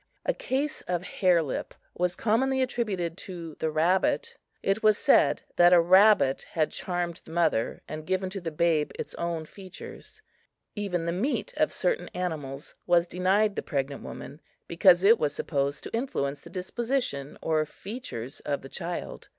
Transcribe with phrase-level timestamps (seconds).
[0.25, 4.35] A case of hare lip was commonly attributed to the rabbit.
[4.63, 8.91] It was said that a rabbit had charmed the mother and given to the babe
[8.97, 10.23] its own features.
[10.73, 15.83] Even the meat of certain animals was denied the pregnant woman, because it was supposed
[15.83, 19.27] to influence the disposition or features of the child.